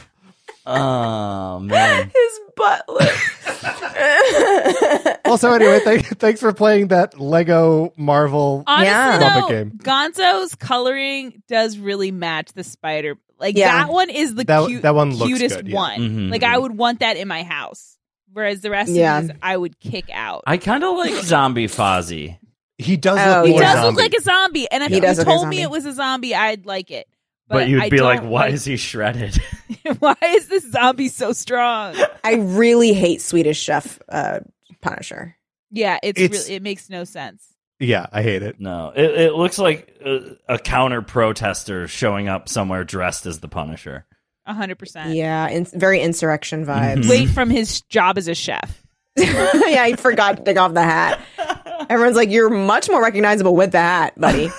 [0.68, 2.12] Oh man.
[2.16, 3.64] His butt lips.
[5.26, 9.42] also anyway th- thanks for playing that lego marvel Honestly, Yeah.
[9.42, 9.72] Though, game.
[9.78, 13.16] Gonzo's coloring does really match the spider.
[13.40, 13.86] Like Yeah.
[13.86, 15.76] that one is the That- cute, that one looks cutest good, yeah.
[15.76, 16.00] one.
[16.00, 16.32] Mhm.
[16.32, 17.98] Like I would want that in my house.
[18.34, 19.20] Whereas the rest Yeah.
[19.20, 20.44] of these, I would kick out.
[20.46, 22.38] I kind of like Zombie Fozzie.
[22.78, 23.88] he does Oh, look he more does zombie.
[23.88, 25.86] look like a zombie, and if He you does look like told me it was
[25.86, 27.08] a zombie, I'd like it.
[27.50, 29.40] But, you'd I be like, don't why is he shredded?
[30.00, 31.96] why is this zombie so strong?
[32.24, 34.42] I really hate Swedish Chef uh,
[34.82, 35.38] Punisher.
[35.72, 37.46] Yeah, it's, It's- really it makes no sense.
[37.80, 42.50] yeah i hate it no, it, it looks like a, a counter protester showing up
[42.50, 44.06] somewhere dressed as the Punisher.
[44.46, 45.14] A hundred percent.
[45.14, 47.10] Yeah, in, very insurrection vibes.
[47.10, 48.82] Wait from his job as a chef.
[49.18, 51.20] yeah, I forgot to take off the hat.
[51.90, 54.50] Everyone's like, "You're much more recognizable with the hat, buddy."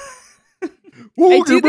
[1.20, 1.60] I do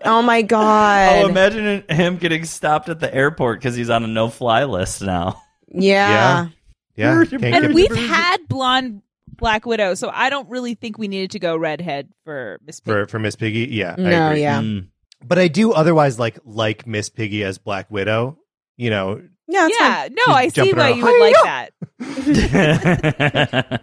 [0.04, 1.16] oh my god!
[1.16, 1.30] Oh, god!
[1.30, 5.42] imagine him getting stopped at the airport because he's on a no-fly list now.
[5.68, 6.48] yeah.
[6.96, 11.30] yeah can't And we've had blonde Black Widow, so I don't really think we needed
[11.32, 12.92] to go redhead for Miss Piggy.
[12.92, 13.68] for for Miss Piggy.
[13.70, 14.40] Yeah, I No, agree.
[14.42, 14.88] yeah, Mm.
[15.24, 18.38] But I do otherwise like like Miss Piggy as Black Widow.
[18.76, 20.98] You know, yeah, it's yeah, no, I see why around.
[20.98, 21.72] you would like that.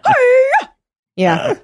[0.02, 0.68] fine.
[1.16, 1.54] yeah.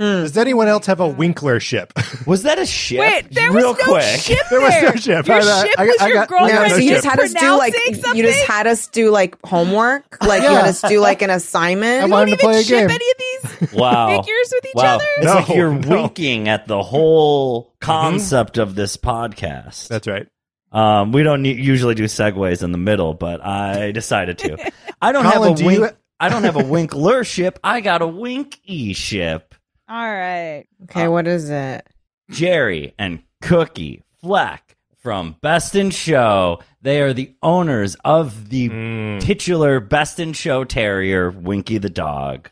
[0.00, 0.22] Hmm.
[0.22, 1.92] does anyone else have a Winkler ship?
[2.26, 3.00] Was that a ship?
[3.00, 4.20] Wait, there Real was no quick.
[4.20, 5.26] ship There was no ship.
[5.26, 6.54] Your I- ship I- was I your got- girlfriend.
[6.54, 9.10] No, no so you just had us do like pronouncing you just had us do
[9.10, 10.04] like homework.
[10.22, 12.02] Like you had us do like an assignment.
[12.02, 12.90] I You don't to play even a ship game.
[12.90, 14.20] any of these Wow.
[14.22, 14.94] figures with each wow.
[14.96, 15.04] other.
[15.16, 15.88] It's No, like you're no.
[15.88, 19.88] winking at the whole concept of this podcast.
[19.88, 20.26] That's right.
[20.70, 24.70] Um, we don't need, usually do segues in the middle, but I decided to.
[25.00, 25.78] I don't Colin, have do a wink.
[25.80, 27.58] you- I don't have a winkler ship.
[27.64, 29.47] I got a winky ship.
[29.88, 30.66] All right.
[30.84, 31.86] Okay, what is it?
[32.30, 36.60] Jerry and Cookie Fleck from Best in Show.
[36.82, 39.20] They are the owners of the Mm.
[39.20, 42.50] titular Best in Show Terrier, Winky the dog.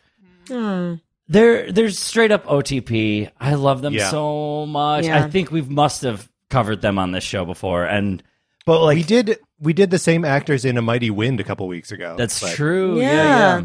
[0.49, 0.94] Hmm.
[1.29, 3.29] They're they're straight up OTP.
[3.40, 4.11] I love them Yeah.
[4.11, 5.05] so much.
[5.07, 5.25] Yeah.
[5.25, 8.22] I think we must have covered them on this show before, and
[8.64, 11.66] but like we did we did the same actors in A Mighty Wind a couple
[11.66, 12.14] weeks ago.
[12.16, 13.01] That's but- true.
[13.01, 13.12] Yeah.
[13.12, 13.59] Yeah.
[13.59, 13.64] yeah.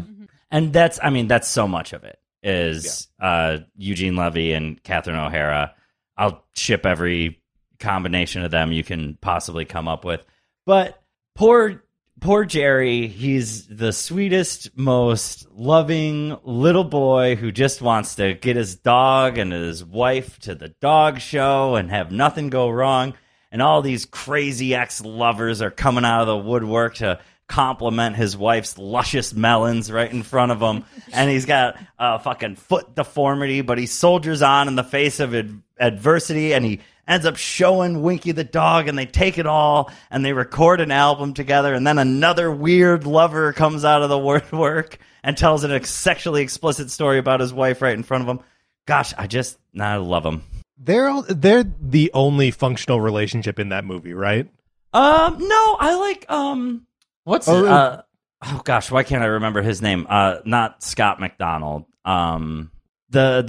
[0.50, 5.16] And that's I mean, that's so much of it is uh Eugene Levy and Catherine
[5.16, 5.74] O'Hara.
[6.16, 7.40] I'll ship every
[7.78, 10.24] combination of them you can possibly come up with.
[10.66, 11.02] But
[11.34, 11.82] poor
[12.20, 18.76] poor Jerry, he's the sweetest, most loving little boy who just wants to get his
[18.76, 23.14] dog and his wife to the dog show and have nothing go wrong.
[23.50, 27.20] And all these crazy ex lovers are coming out of the woodwork to
[27.52, 30.84] compliment his wife's luscious melons right in front of him.
[31.12, 35.34] and he's got a fucking foot deformity, but he soldiers on in the face of
[35.34, 39.90] ad- adversity and he ends up showing Winky the dog and they take it all
[40.10, 44.18] and they record an album together and then another weird lover comes out of the
[44.26, 48.28] woodwork and tells an ex- sexually explicit story about his wife right in front of
[48.28, 48.40] him.
[48.86, 50.42] Gosh, I just I love him.
[50.78, 54.48] They're all, they're the only functional relationship in that movie, right?
[54.94, 56.86] Um, no, I like um,
[57.24, 58.02] what's Oh, uh,
[58.44, 60.06] oh gosh, why can't I remember his name?
[60.08, 61.84] Uh, not Scott McDonald.
[62.04, 62.70] Um,
[63.10, 63.42] the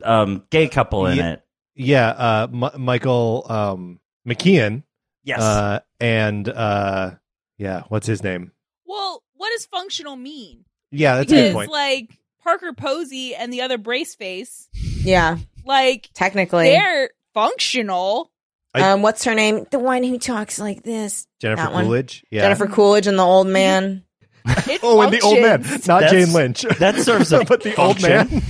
[0.00, 1.32] the um gay couple in Yeah.
[1.32, 1.42] it.
[1.76, 4.82] Yeah, uh, M- Michael um, McKean.
[5.24, 5.40] Yes.
[5.40, 7.12] Uh, and uh,
[7.58, 8.52] yeah, what's his name?
[8.86, 10.64] Well, what does functional mean?
[10.90, 11.70] Yeah, that's a good point.
[11.70, 12.10] like
[12.42, 16.64] Parker Posey and the other brace face, Yeah, like technically.
[16.70, 18.29] they're functional.
[18.74, 19.66] I- um, what's her name?
[19.70, 21.26] The one who talks like this.
[21.40, 21.84] Jennifer that one.
[21.84, 22.24] Coolidge.
[22.30, 22.42] Yeah.
[22.42, 24.04] Jennifer Coolidge and the old man.
[24.46, 26.62] It Oh, and the old man, not That's- Jane Lynch.
[26.78, 28.28] that serves a but the old man.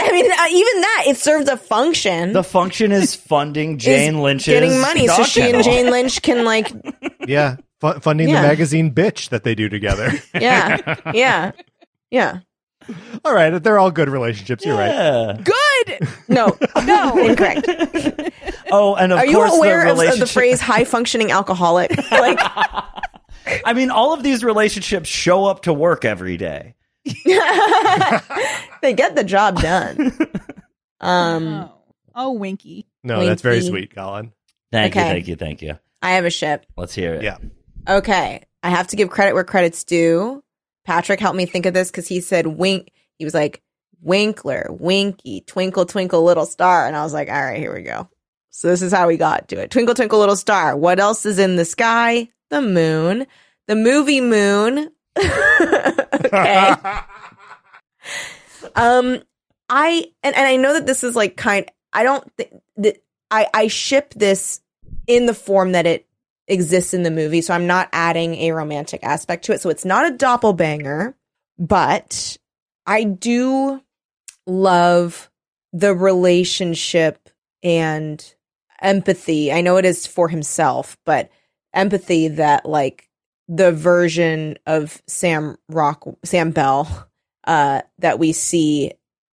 [0.00, 2.32] I mean, uh, even that it serves a function.
[2.32, 5.64] The function is funding Jane Is Lynch's getting money, so dog she and.
[5.64, 6.70] Jane Lynch can like,
[7.26, 8.42] Yeah, fu- funding Yeah.
[8.42, 10.12] the magazine bitch that they do together.
[10.34, 11.50] yeah, yeah,
[12.12, 12.38] yeah.
[13.24, 14.64] all right, they're all good relationships.
[14.64, 15.36] You're right.
[15.88, 15.98] Yeah.
[15.98, 16.08] Good.
[16.28, 17.66] No, no, incorrect.
[18.70, 21.90] Oh, and of Are you course aware the of, of the phrase "high functioning alcoholic"?
[22.10, 22.38] Like,
[23.64, 26.74] I mean, all of these relationships show up to work every day.
[27.04, 30.12] they get the job done.
[31.00, 31.72] Um, oh.
[32.14, 32.86] oh, Winky.
[33.04, 33.68] No, that's very Winky.
[33.68, 34.32] sweet, Colin.
[34.72, 35.10] Thank you, Okay.
[35.10, 35.78] thank you, thank you.
[36.02, 36.66] I have a ship.
[36.76, 37.22] Let's hear it.
[37.22, 37.38] Yeah.
[37.88, 38.44] Okay.
[38.62, 40.42] I have to give credit where credit's due.
[40.84, 42.90] Patrick helped me think of this because he said wink.
[43.18, 43.62] He was like,
[44.02, 46.86] Winkler, Winky, Twinkle, Twinkle, Little Star.
[46.86, 48.08] And I was like, all right, here we go.
[48.50, 49.70] So this is how we got to it.
[49.70, 50.76] Twinkle, Twinkle, Little Star.
[50.76, 52.28] What else is in the sky?
[52.50, 53.26] The moon.
[53.66, 54.90] The movie moon.
[55.18, 56.74] okay.
[58.74, 59.22] um,
[59.68, 63.48] I, and, and I know that this is like kind, I don't think that I,
[63.52, 64.60] I ship this
[65.06, 66.06] in the form that it
[66.46, 67.42] exists in the movie.
[67.42, 69.60] So I'm not adding a romantic aspect to it.
[69.60, 71.14] So it's not a doppelbanger,
[71.58, 72.36] but
[72.86, 73.82] I do
[74.48, 75.30] love
[75.72, 77.28] the relationship
[77.62, 78.34] and
[78.80, 79.52] empathy.
[79.52, 81.30] I know it is for himself, but
[81.74, 83.08] empathy that like
[83.48, 87.08] the version of Sam Rock Sam Bell
[87.44, 88.92] uh that we see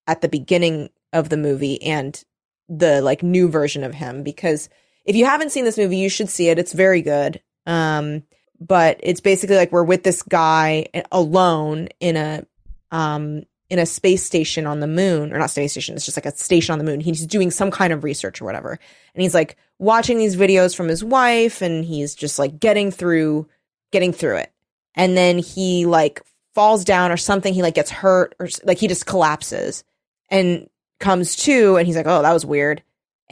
[0.07, 2.23] at the beginning of the movie and
[2.69, 4.69] the like new version of him because
[5.05, 6.59] if you haven't seen this movie, you should see it.
[6.59, 7.43] It's very good.
[7.67, 8.23] Um,
[8.61, 12.47] but it's basically like we're with this guy alone in a
[12.91, 15.95] um in a space station on the moon, or not space station.
[15.95, 17.01] It's just like a station on the moon.
[17.01, 18.79] He's doing some kind of research or whatever,
[19.15, 23.49] and he's like watching these videos from his wife, and he's just like getting through,
[23.91, 24.53] getting through it.
[24.95, 26.23] And then he like
[26.55, 27.55] falls down or something.
[27.55, 29.85] He like gets hurt or like he just collapses
[30.31, 30.69] and
[31.01, 32.83] comes to, and he's like, "Oh, that was weird."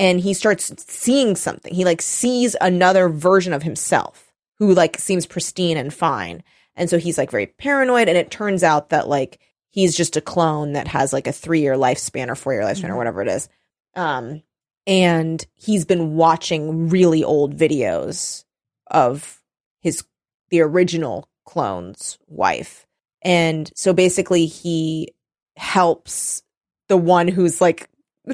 [0.00, 1.74] and he starts seeing something.
[1.74, 6.42] He like sees another version of himself who like seems pristine and fine.
[6.74, 9.38] And so he's like very paranoid and it turns out that like
[9.70, 13.22] he's just a clone that has like a 3-year lifespan or 4-year lifespan or whatever
[13.22, 13.48] it is.
[13.94, 14.42] Um
[14.86, 18.44] and he's been watching really old videos
[18.90, 19.40] of
[19.80, 20.04] his
[20.50, 22.86] the original clone's wife.
[23.22, 25.14] And so basically he
[25.56, 26.42] helps
[26.88, 27.88] the one who's like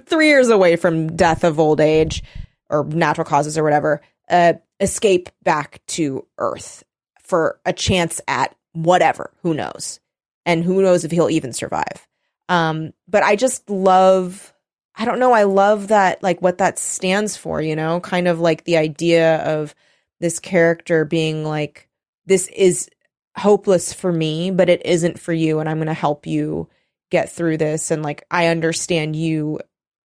[0.06, 2.22] three years away from death of old age
[2.70, 6.84] or natural causes or whatever, uh, escape back to Earth
[7.22, 9.32] for a chance at whatever.
[9.42, 10.00] Who knows?
[10.46, 12.08] And who knows if he'll even survive.
[12.48, 14.54] Um, but I just love,
[14.94, 18.40] I don't know, I love that, like what that stands for, you know, kind of
[18.40, 19.74] like the idea of
[20.20, 21.88] this character being like,
[22.24, 22.88] this is
[23.36, 25.58] hopeless for me, but it isn't for you.
[25.58, 26.68] And I'm going to help you
[27.10, 27.90] get through this.
[27.90, 29.60] And like, I understand you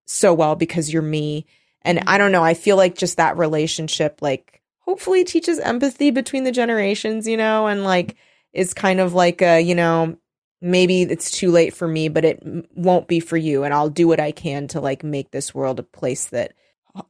[0.05, 1.45] so well because you're me.
[1.83, 6.43] And I don't know, I feel like just that relationship, like, hopefully teaches empathy between
[6.43, 8.17] the generations, you know, and like
[8.51, 10.17] is kind of like a, you know,
[10.61, 12.41] maybe it's too late for me, but it
[12.75, 13.63] won't be for you.
[13.63, 16.53] And I'll do what I can to like make this world a place that,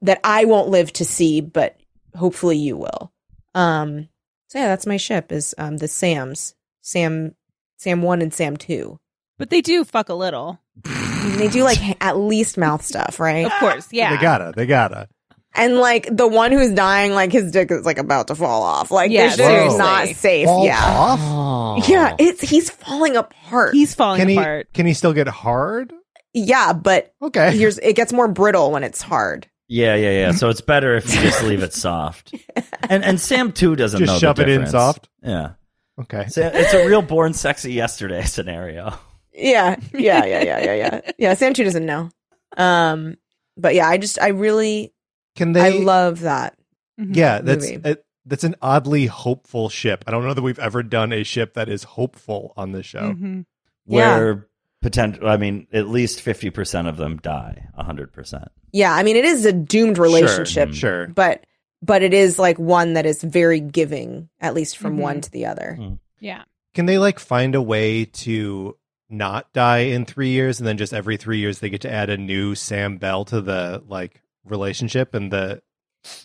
[0.02, 1.78] that I won't live to see, but
[2.16, 3.12] hopefully you will.
[3.54, 4.08] Um,
[4.48, 7.36] so yeah, that's my ship is, um, the Sams, Sam,
[7.78, 9.00] Sam one and Sam two.
[9.38, 10.60] But they do fuck a little.
[10.86, 13.46] I mean, they do like at least mouth stuff, right?
[13.46, 14.16] Of course, yeah.
[14.16, 14.54] They gotta.
[14.56, 15.10] They gotta.
[15.54, 18.90] And like the one who's dying, like his dick is like about to fall off.
[18.92, 20.46] Like Yeah, this shit is not safe.
[20.46, 20.80] Fall yeah.
[20.82, 21.90] off?
[21.90, 23.74] Yeah, it's he's falling apart.
[23.74, 24.74] He's falling Can he apart.
[24.74, 25.94] can he still get hard?
[26.34, 27.58] yeah, but Okay.
[27.58, 29.48] here's it gets more brittle when it's hard.
[29.68, 30.32] Yeah, yeah, yeah.
[30.32, 32.34] So it's better if you just leave it soft.
[32.90, 35.08] And and Sam too doesn't Just know shove the it in soft?
[35.24, 35.52] Yeah.
[36.00, 36.28] Okay.
[36.28, 38.94] Sam, it's a real born sexy yesterday scenario.
[39.34, 41.02] Yeah, yeah, yeah, yeah, yeah, yeah.
[41.18, 42.10] Yeah, Sam too doesn't know.
[42.58, 43.16] Um,
[43.56, 44.94] but yeah, I just I really
[45.36, 45.62] Can they?
[45.62, 46.58] I love that.
[47.00, 47.16] Mhm.
[47.16, 50.04] Yeah, that's it, that's an oddly hopeful ship.
[50.08, 53.14] I don't know that we've ever done a ship that is hopeful on this show.
[53.14, 53.46] Mhm.
[53.88, 54.18] Yeah.
[54.18, 54.48] Where
[54.82, 57.68] potential I mean, at least fifty percent of them die.
[57.76, 58.50] hundred percent.
[58.72, 61.08] Yeah, I mean it is a doomed relationship, Sure, sure.
[61.08, 61.46] but
[61.82, 65.02] but it is like one that is very giving, at least from Mhm.
[65.02, 65.78] one to the other.
[65.80, 65.98] Mm.
[66.20, 66.44] Yeah.
[66.76, 68.78] Can they like find a way to
[69.10, 72.10] not die in three years, and then just every three years they get to add
[72.10, 75.62] a new Sam Bell to the like relationship and the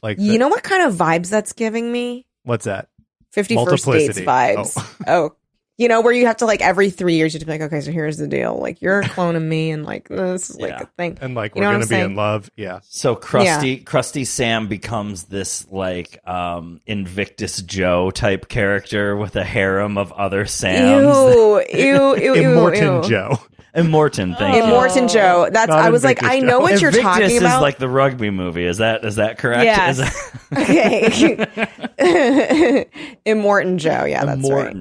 [0.03, 0.19] like?
[0.19, 2.27] You the- know what kind of vibes that's giving me?
[2.45, 2.89] what's that?
[3.33, 4.27] Fifty First Dates Multiplicity.
[4.27, 4.73] vibes.
[5.07, 5.07] Oh.
[5.07, 5.37] oh.
[5.79, 7.61] You know, where you have to like every three years you have to be like,
[7.61, 8.57] okay, so here's the deal.
[8.59, 10.83] Like you're a clone of me and like this is like Yeah.
[10.83, 11.18] a thing.
[11.20, 12.05] And like You we're gonna be saying?
[12.07, 12.51] in love.
[12.57, 12.81] Yeah.
[12.89, 19.99] So crusty crusty Sam becomes this like um Invictus Joe type character with a harem
[19.99, 21.03] of other Sams.
[21.14, 23.09] Ew, ew, ew, ew, Immortan ew.
[23.11, 23.39] Joe.
[23.77, 24.62] Immortan, thank you.
[24.62, 25.51] Immortan Joe.
[25.53, 26.61] That's Not I was like, Invictus I know Joe.
[26.61, 27.61] what you're Invictus talking is about.
[27.61, 28.64] like the rugby movie.
[28.64, 29.64] Is that is that correct?
[29.64, 29.99] Yes.
[29.99, 30.53] That-
[32.01, 32.87] okay.
[33.27, 34.05] Immortan Joe.
[34.07, 34.74] Yeah, that's right.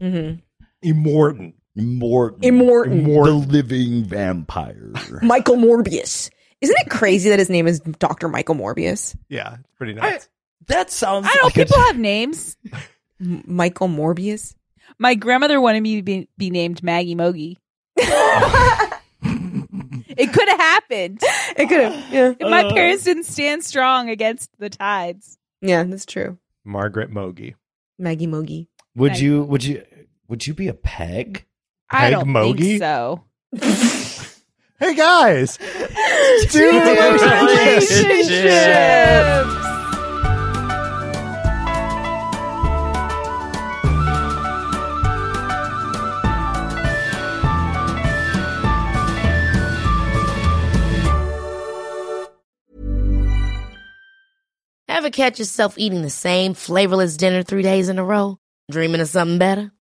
[0.00, 0.40] Immortan.
[0.82, 1.52] hmm Immortan.
[1.78, 2.40] Immortan.
[2.42, 3.24] Immortan.
[3.26, 4.92] The living vampire.
[5.22, 6.30] Michael Morbius.
[6.60, 8.28] Isn't it crazy that his name is Dr.
[8.28, 9.16] Michael Morbius?
[9.28, 10.28] Yeah, it's pretty nuts.
[10.66, 11.46] that sounds I don't know.
[11.46, 12.56] like a- People have names.
[13.20, 14.54] M- Michael Morbius?
[14.98, 17.56] My grandmother wanted me to be, be named Maggie Mogi.
[20.16, 21.20] It could have happened
[21.56, 22.12] It could have.
[22.12, 22.32] Yeah.
[22.38, 25.38] if my parents didn't stand strong against the tides.
[25.62, 26.36] Yeah, that's true.
[26.64, 27.54] Margaret Mogi.
[27.98, 28.66] Maggie Mogi.
[28.96, 29.82] Would you would you
[30.30, 31.44] would you be a peg?
[31.90, 32.78] I Peg don't Mogi?
[32.78, 33.24] think so.
[34.82, 35.58] Hey guys,
[36.48, 38.30] two relationships.
[54.88, 58.38] Ever catch yourself eating the same flavorless dinner three days in a row?
[58.70, 59.72] Dreaming of something better?